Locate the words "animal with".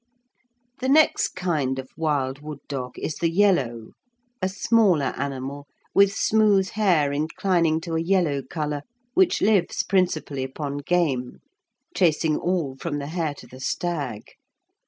5.15-6.11